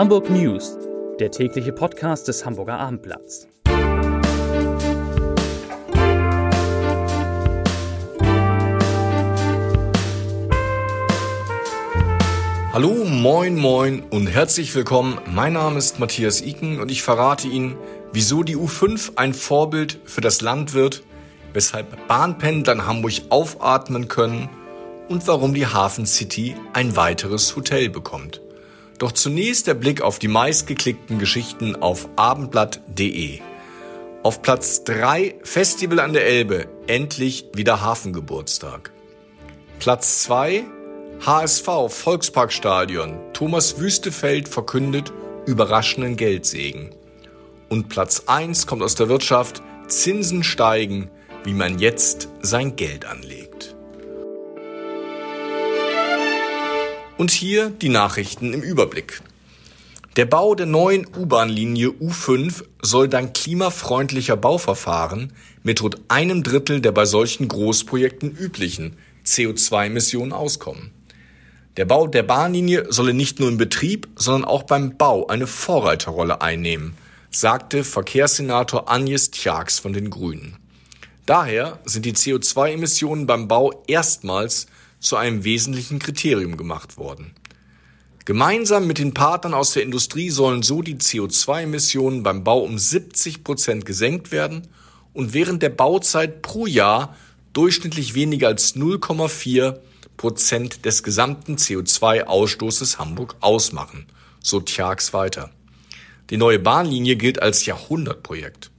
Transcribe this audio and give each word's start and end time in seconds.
Hamburg 0.00 0.30
News, 0.30 0.78
der 1.18 1.30
tägliche 1.30 1.74
Podcast 1.74 2.26
des 2.26 2.46
Hamburger 2.46 2.78
Abendblatts. 2.78 3.46
Hallo, 12.72 13.04
moin, 13.04 13.56
moin 13.56 14.02
und 14.08 14.28
herzlich 14.28 14.74
willkommen. 14.74 15.18
Mein 15.26 15.52
Name 15.52 15.76
ist 15.76 15.98
Matthias 15.98 16.40
Iken 16.40 16.80
und 16.80 16.90
ich 16.90 17.02
verrate 17.02 17.48
Ihnen, 17.48 17.76
wieso 18.14 18.42
die 18.42 18.56
U5 18.56 19.18
ein 19.18 19.34
Vorbild 19.34 19.98
für 20.06 20.22
das 20.22 20.40
Land 20.40 20.72
wird, 20.72 21.02
weshalb 21.52 22.08
Bahnpendler 22.08 22.72
in 22.72 22.86
Hamburg 22.86 23.20
aufatmen 23.28 24.08
können 24.08 24.48
und 25.10 25.28
warum 25.28 25.52
die 25.52 25.66
Hafen 25.66 26.06
City 26.06 26.56
ein 26.72 26.96
weiteres 26.96 27.54
Hotel 27.54 27.90
bekommt. 27.90 28.40
Doch 29.00 29.12
zunächst 29.12 29.66
der 29.66 29.72
Blick 29.72 30.02
auf 30.02 30.18
die 30.18 30.28
meistgeklickten 30.28 31.18
Geschichten 31.18 31.74
auf 31.74 32.10
abendblatt.de. 32.16 33.40
Auf 34.22 34.42
Platz 34.42 34.84
3 34.84 35.36
Festival 35.42 36.00
an 36.00 36.12
der 36.12 36.26
Elbe, 36.26 36.68
endlich 36.86 37.46
wieder 37.54 37.80
Hafengeburtstag. 37.80 38.92
Platz 39.78 40.24
2 40.24 40.64
HSV 41.24 41.66
Volksparkstadion, 41.88 43.18
Thomas 43.32 43.80
Wüstefeld 43.80 44.50
verkündet 44.50 45.14
überraschenden 45.46 46.16
Geldsegen. 46.16 46.90
Und 47.70 47.88
Platz 47.88 48.24
1 48.26 48.66
kommt 48.66 48.82
aus 48.82 48.96
der 48.96 49.08
Wirtschaft, 49.08 49.62
Zinsen 49.88 50.44
steigen, 50.44 51.10
wie 51.42 51.54
man 51.54 51.78
jetzt 51.78 52.28
sein 52.42 52.76
Geld 52.76 53.06
anlegt. 53.06 53.39
Und 57.20 57.32
hier 57.32 57.68
die 57.68 57.90
Nachrichten 57.90 58.54
im 58.54 58.62
Überblick. 58.62 59.20
Der 60.16 60.24
Bau 60.24 60.54
der 60.54 60.64
neuen 60.64 61.06
U-Bahn-Linie 61.06 61.88
U5 61.88 62.64
soll 62.80 63.08
dank 63.08 63.34
klimafreundlicher 63.34 64.38
Bauverfahren 64.38 65.34
mit 65.62 65.82
rund 65.82 65.98
einem 66.08 66.42
Drittel 66.42 66.80
der 66.80 66.92
bei 66.92 67.04
solchen 67.04 67.46
Großprojekten 67.46 68.30
üblichen 68.30 68.96
CO2-Emissionen 69.26 70.32
auskommen. 70.32 70.92
Der 71.76 71.84
Bau 71.84 72.06
der 72.06 72.22
Bahnlinie 72.22 72.86
solle 72.88 73.12
nicht 73.12 73.38
nur 73.38 73.50
im 73.50 73.58
Betrieb, 73.58 74.08
sondern 74.16 74.46
auch 74.46 74.62
beim 74.62 74.96
Bau 74.96 75.26
eine 75.26 75.46
Vorreiterrolle 75.46 76.40
einnehmen, 76.40 76.94
sagte 77.30 77.84
Verkehrssenator 77.84 78.90
Agnes 78.90 79.30
Tjax 79.30 79.78
von 79.78 79.92
den 79.92 80.08
Grünen. 80.08 80.56
Daher 81.26 81.80
sind 81.84 82.06
die 82.06 82.14
CO2-Emissionen 82.14 83.26
beim 83.26 83.46
Bau 83.46 83.84
erstmals 83.86 84.68
zu 85.00 85.16
einem 85.16 85.44
wesentlichen 85.44 85.98
Kriterium 85.98 86.56
gemacht 86.56 86.96
worden. 86.96 87.34
Gemeinsam 88.26 88.86
mit 88.86 88.98
den 88.98 89.14
Partnern 89.14 89.54
aus 89.54 89.72
der 89.72 89.82
Industrie 89.82 90.30
sollen 90.30 90.62
so 90.62 90.82
die 90.82 90.96
CO2-Emissionen 90.96 92.22
beim 92.22 92.44
Bau 92.44 92.60
um 92.60 92.78
70 92.78 93.42
Prozent 93.42 93.86
gesenkt 93.86 94.30
werden 94.30 94.68
und 95.12 95.32
während 95.32 95.62
der 95.62 95.70
Bauzeit 95.70 96.42
pro 96.42 96.66
Jahr 96.66 97.16
durchschnittlich 97.52 98.14
weniger 98.14 98.48
als 98.48 98.76
0,4 98.76 99.78
Prozent 100.16 100.84
des 100.84 101.02
gesamten 101.02 101.56
CO2-Ausstoßes 101.56 102.98
Hamburg 102.98 103.36
ausmachen, 103.40 104.06
so 104.42 104.60
Tjax 104.60 105.12
weiter. 105.12 105.50
Die 106.28 106.36
neue 106.36 106.58
Bahnlinie 106.58 107.16
gilt 107.16 107.42
als 107.42 107.66
Jahrhundertprojekt. 107.66 108.70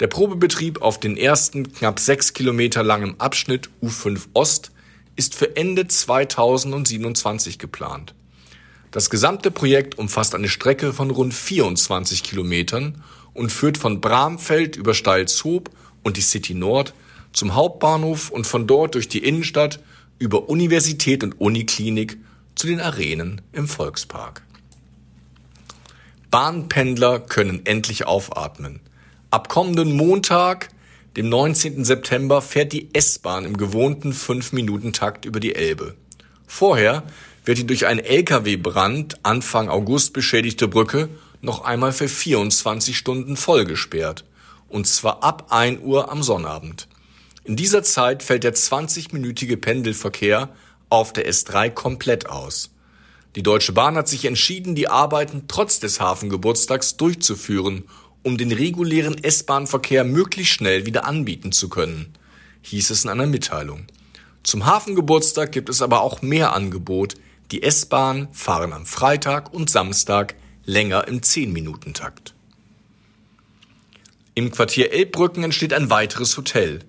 Der 0.00 0.06
Probebetrieb 0.06 0.80
auf 0.80 1.00
den 1.00 1.16
ersten 1.16 1.72
knapp 1.72 1.98
sechs 1.98 2.32
Kilometer 2.32 2.82
langen 2.82 3.18
Abschnitt 3.18 3.68
U5 3.82 4.28
Ost 4.32 4.70
ist 5.16 5.34
für 5.34 5.56
Ende 5.56 5.88
2027 5.88 7.58
geplant. 7.58 8.14
Das 8.90 9.10
gesamte 9.10 9.50
Projekt 9.50 9.98
umfasst 9.98 10.34
eine 10.34 10.48
Strecke 10.48 10.92
von 10.92 11.10
rund 11.10 11.34
24 11.34 12.22
Kilometern 12.22 13.02
und 13.34 13.50
führt 13.50 13.78
von 13.78 14.00
Bramfeld 14.00 14.76
über 14.76 14.94
Steilshoop 14.94 15.70
und 16.02 16.16
die 16.16 16.22
City 16.22 16.54
Nord 16.54 16.94
zum 17.32 17.54
Hauptbahnhof 17.54 18.30
und 18.30 18.46
von 18.46 18.66
dort 18.66 18.94
durch 18.94 19.08
die 19.08 19.24
Innenstadt 19.24 19.80
über 20.18 20.48
Universität 20.48 21.22
und 21.22 21.40
Uniklinik 21.40 22.16
zu 22.54 22.66
den 22.66 22.80
Arenen 22.80 23.42
im 23.52 23.68
Volkspark. 23.68 24.42
Bahnpendler 26.30 27.20
können 27.20 27.64
endlich 27.66 28.06
aufatmen. 28.06 28.80
Ab 29.30 29.48
kommenden 29.48 29.92
Montag 29.92 30.70
dem 31.16 31.30
19. 31.30 31.84
September 31.84 32.42
fährt 32.42 32.72
die 32.74 32.94
S-Bahn 32.94 33.46
im 33.46 33.56
gewohnten 33.56 34.12
5-Minuten-Takt 34.12 35.24
über 35.24 35.40
die 35.40 35.54
Elbe. 35.54 35.94
Vorher 36.46 37.04
wird 37.46 37.58
die 37.58 37.66
durch 37.66 37.86
einen 37.86 38.00
Lkw-Brand 38.00 39.24
Anfang 39.24 39.70
August 39.70 40.12
beschädigte 40.12 40.68
Brücke 40.68 41.08
noch 41.40 41.64
einmal 41.64 41.92
für 41.92 42.08
24 42.08 42.98
Stunden 42.98 43.36
vollgesperrt. 43.36 44.24
Und 44.68 44.86
zwar 44.86 45.22
ab 45.22 45.46
1 45.50 45.80
Uhr 45.82 46.10
am 46.10 46.22
Sonnabend. 46.22 46.88
In 47.44 47.56
dieser 47.56 47.82
Zeit 47.82 48.22
fällt 48.22 48.44
der 48.44 48.54
20-minütige 48.54 49.56
Pendelverkehr 49.56 50.50
auf 50.90 51.12
der 51.12 51.30
S3 51.30 51.70
komplett 51.70 52.28
aus. 52.28 52.70
Die 53.36 53.42
Deutsche 53.42 53.72
Bahn 53.72 53.96
hat 53.96 54.08
sich 54.08 54.24
entschieden, 54.24 54.74
die 54.74 54.88
Arbeiten 54.88 55.44
trotz 55.46 55.78
des 55.78 56.00
Hafengeburtstags 56.00 56.96
durchzuführen 56.96 57.84
um 58.26 58.36
den 58.36 58.50
regulären 58.50 59.22
S-Bahn-Verkehr 59.22 60.02
möglichst 60.02 60.52
schnell 60.52 60.84
wieder 60.84 61.04
anbieten 61.04 61.52
zu 61.52 61.68
können, 61.68 62.12
hieß 62.62 62.90
es 62.90 63.04
in 63.04 63.10
einer 63.10 63.28
Mitteilung. 63.28 63.86
Zum 64.42 64.66
Hafengeburtstag 64.66 65.52
gibt 65.52 65.68
es 65.68 65.80
aber 65.80 66.00
auch 66.00 66.22
mehr 66.22 66.52
Angebot. 66.52 67.14
Die 67.52 67.62
S-Bahn 67.62 68.26
fahren 68.32 68.72
am 68.72 68.84
Freitag 68.84 69.54
und 69.54 69.70
Samstag 69.70 70.34
länger 70.64 71.06
im 71.06 71.20
10-Minuten-Takt. 71.20 72.34
Im 74.34 74.50
Quartier 74.50 74.92
Elbbrücken 74.92 75.44
entsteht 75.44 75.72
ein 75.72 75.88
weiteres 75.88 76.36
Hotel. 76.36 76.80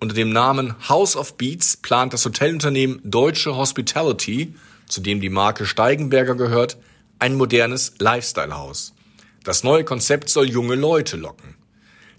Unter 0.00 0.14
dem 0.14 0.32
Namen 0.32 0.76
House 0.88 1.14
of 1.14 1.36
Beats 1.36 1.76
plant 1.76 2.14
das 2.14 2.24
Hotelunternehmen 2.24 3.02
Deutsche 3.04 3.54
Hospitality, 3.54 4.54
zu 4.88 5.02
dem 5.02 5.20
die 5.20 5.28
Marke 5.28 5.66
Steigenberger 5.66 6.36
gehört, 6.36 6.78
ein 7.18 7.34
modernes 7.34 7.92
Lifestyle-Haus. 7.98 8.94
Das 9.44 9.64
neue 9.64 9.84
Konzept 9.84 10.28
soll 10.28 10.50
junge 10.50 10.74
Leute 10.74 11.16
locken. 11.16 11.54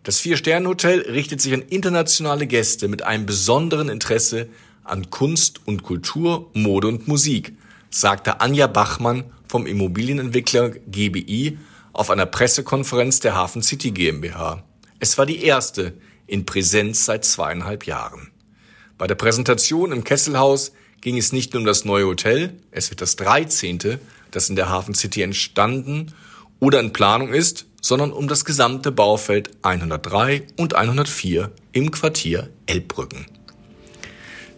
Das 0.04 0.20
Vier-Sterne-Hotel 0.20 1.02
richtet 1.02 1.40
sich 1.40 1.54
an 1.54 1.62
internationale 1.62 2.48
Gäste 2.48 2.88
mit 2.88 3.04
einem 3.04 3.28
besonderen 3.28 3.90
Interesse 3.90 4.50
an 4.84 5.12
Kunst 5.12 5.62
und 5.66 5.84
Kultur, 5.84 6.50
Mode 6.54 6.88
und 6.88 7.08
Musik, 7.08 7.54
sagte 7.92 8.42
Anja 8.42 8.66
Bachmann 8.66 9.26
vom 9.48 9.68
Immobilienentwickler 9.68 10.72
GBI 10.72 11.60
auf 11.94 12.10
einer 12.10 12.26
Pressekonferenz 12.26 13.20
der 13.20 13.36
Hafen 13.36 13.62
City 13.62 13.92
GmbH. 13.92 14.64
Es 15.00 15.20
war 15.20 15.28
die 15.28 15.44
erste 15.44 15.94
in 16.26 16.48
Präsenz 16.48 17.06
seit 17.06 17.24
zweieinhalb 17.24 17.86
Jahren. 17.86 18.32
Bei 18.98 19.06
der 19.06 19.16
Präsentation 19.16 19.92
im 19.92 20.04
Kesselhaus 20.04 20.72
ging 21.02 21.18
es 21.18 21.32
nicht 21.34 21.54
nur 21.54 21.62
um 21.62 21.68
das 21.68 21.86
neue 21.86 22.06
Hotel, 22.06 22.58
es 22.72 22.90
wird 22.90 23.02
das 23.02 23.16
13., 23.18 24.00
das 24.32 24.50
in 24.50 24.56
der 24.56 24.70
Hafen 24.70 24.96
City 24.96 25.22
entstanden 25.22 26.14
oder 26.62 26.80
in 26.80 26.94
Planung 26.94 27.34
ist, 27.34 27.66
sondern 27.82 28.14
um 28.14 28.30
das 28.30 28.46
gesamte 28.46 28.94
Baufeld 28.94 29.52
103 29.64 30.44
und 30.58 30.76
104 30.76 31.52
im 31.74 31.92
Quartier 31.92 32.50
Elbbrücken. 32.68 33.26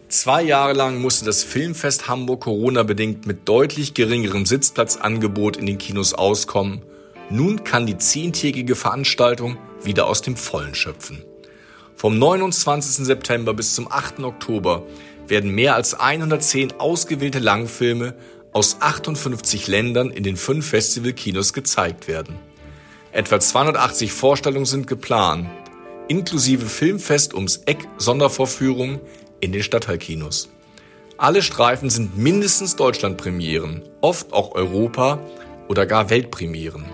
Zwei 0.10 0.44
Jahre 0.44 0.74
lang 0.74 1.02
musste 1.02 1.26
das 1.26 1.44
Filmfest 1.44 2.08
Hamburg 2.08 2.42
Corona-bedingt 2.42 3.26
mit 3.26 3.50
deutlich 3.50 3.96
geringerem 3.96 4.46
Sitzplatzangebot 4.46 5.58
in 5.58 5.66
den 5.66 5.80
Kinos 5.80 6.14
auskommen. 6.14 6.84
Nun 7.32 7.64
kann 7.64 7.88
die 7.88 7.98
zehntägige 7.98 8.76
Veranstaltung 8.76 9.58
wieder 9.82 10.06
aus 10.06 10.22
dem 10.22 10.36
Vollen 10.36 10.76
schöpfen. 10.76 11.24
Vom 11.96 12.20
29. 12.20 13.06
September 13.06 13.54
bis 13.54 13.74
zum 13.74 13.92
8. 13.92 14.20
Oktober 14.20 14.84
werden 15.28 15.52
mehr 15.52 15.74
als 15.76 15.94
110 15.94 16.74
ausgewählte 16.80 17.40
Langfilme 17.40 18.14
aus 18.54 18.78
58 18.80 19.68
Ländern 19.68 20.12
in 20.12 20.24
den 20.24 20.38
fünf 20.38 20.70
Festivalkinos 20.70 21.54
gezeigt 21.54 22.08
werden. 22.08 22.38
Etwa 23.12 23.40
280 23.40 24.14
Vorstellungen 24.14 24.66
sind 24.66 24.88
geplant, 24.88 25.50
inklusive 26.08 26.66
Filmfest 26.68 27.34
ums 27.34 27.58
Eck 27.66 27.88
Sondervorführungen 27.98 29.00
in 29.40 29.52
den 29.52 29.64
Stadtteilkinos. 29.64 30.50
Alle 31.18 31.42
Streifen 31.42 31.90
sind 31.90 32.18
mindestens 32.18 32.76
Deutschlandpremieren, 32.76 33.84
oft 34.02 34.34
auch 34.34 34.54
Europa- 34.56 35.20
oder 35.68 35.86
gar 35.86 36.10
Weltpremieren. 36.10 36.86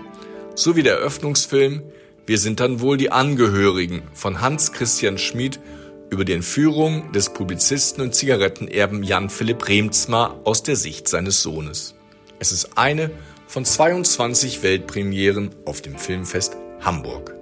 So 0.54 0.76
wie 0.76 0.82
der 0.82 0.94
Eröffnungsfilm 0.94 1.82
Wir 2.26 2.38
sind 2.38 2.60
dann 2.60 2.80
wohl 2.80 2.96
die 2.96 3.10
Angehörigen 3.10 4.02
von 4.12 4.40
Hans 4.40 4.72
Christian 4.72 5.18
Schmid 5.18 5.58
über 6.10 6.24
die 6.24 6.32
Entführung 6.32 7.12
des 7.12 7.32
Publizisten 7.32 8.02
und 8.02 8.14
Zigarettenerben 8.14 9.02
Jan 9.02 9.30
Philipp 9.30 9.68
Remzma 9.68 10.36
aus 10.44 10.62
der 10.62 10.76
Sicht 10.76 11.08
seines 11.08 11.42
Sohnes. 11.42 11.94
Es 12.38 12.52
ist 12.52 12.76
eine 12.76 13.10
von 13.46 13.64
22 13.64 14.62
Weltpremieren 14.62 15.50
auf 15.64 15.80
dem 15.80 15.96
Filmfest 15.96 16.56
Hamburg. 16.80 17.34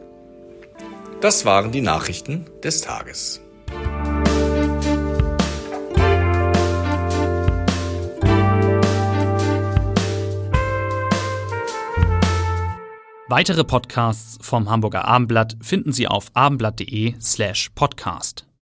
Das 1.20 1.44
waren 1.44 1.72
die 1.72 1.80
Nachrichten 1.80 2.46
des 2.62 2.80
Tages. 2.80 3.40
Weitere 13.30 13.62
Podcasts 13.62 14.38
vom 14.40 14.70
Hamburger 14.70 15.04
Abendblatt 15.04 15.58
finden 15.60 15.92
Sie 15.92 16.08
auf 16.08 16.30
abendblatt.de 16.32 17.14
slash 17.20 17.68
podcast. 17.74 18.47